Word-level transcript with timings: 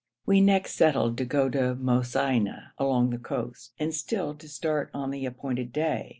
We 0.25 0.41
next 0.41 0.73
settled 0.73 1.15
to 1.19 1.25
go 1.25 1.47
to 1.49 1.75
Mosaina 1.75 2.71
along 2.79 3.11
the 3.11 3.19
coast, 3.19 3.73
and 3.77 3.93
still 3.93 4.33
to 4.33 4.49
start 4.49 4.89
on 4.95 5.11
the 5.11 5.27
appointed 5.27 5.71
day. 5.71 6.09